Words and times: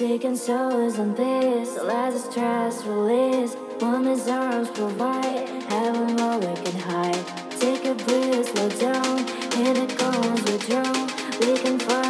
Sick 0.00 0.22
souls 0.34 0.98
and 0.98 1.14
this, 1.14 1.76
let 1.76 2.14
the 2.14 2.18
stress 2.18 2.86
release. 2.86 3.54
Woman's 3.82 4.26
arms 4.28 4.70
provide, 4.70 5.46
heaven 5.68 6.16
where 6.16 6.38
we 6.38 6.54
can 6.62 6.80
hide. 6.80 7.26
Take 7.60 7.84
a 7.84 7.92
breath, 7.92 8.48
slow 8.48 8.70
down, 8.80 9.18
and 9.60 9.76
it 9.76 9.98
goes 9.98 10.42
withdrawn. 10.44 11.06
We 11.42 11.58
can 11.58 11.78
find 11.78 12.09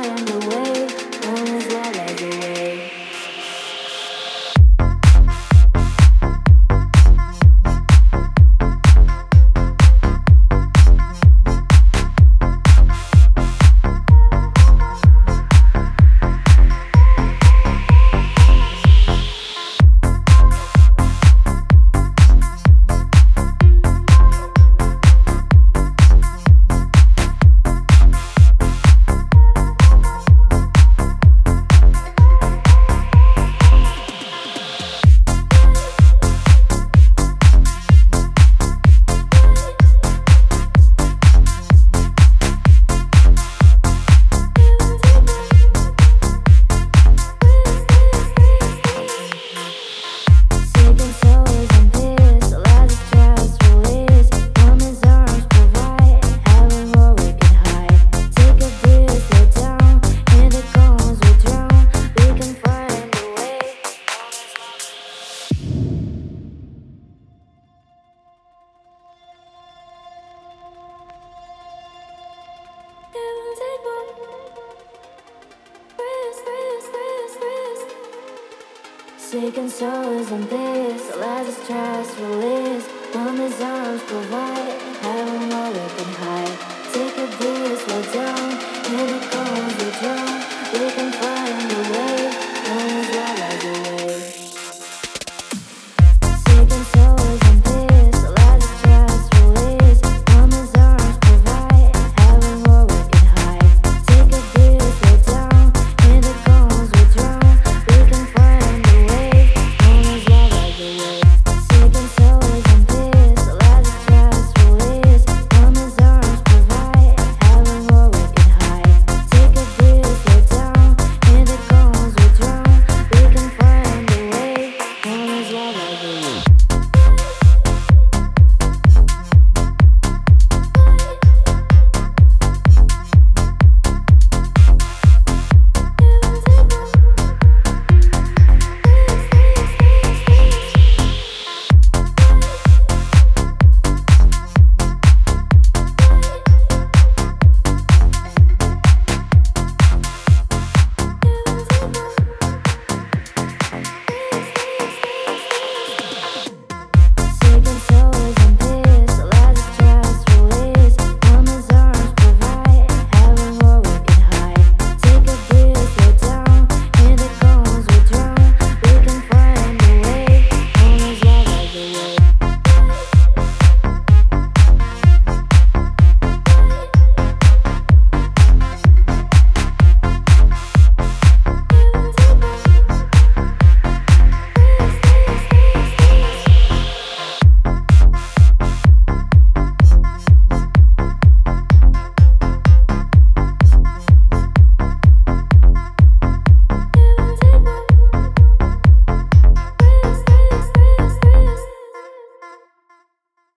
Sick 79.31 79.59
and 79.59 79.71
souls 79.71 80.33
and 80.33 80.43
this, 80.50 81.17
let 81.17 81.47
the 81.47 81.53
stress 81.53 82.19
release. 82.19 82.84
Woman's 83.15 83.61
arms 83.61 84.03
provide, 84.03 84.77